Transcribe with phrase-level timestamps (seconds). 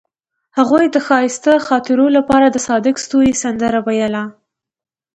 [0.57, 4.23] هغې د ښایسته خاطرو لپاره د صادق ستوري سندره ویله.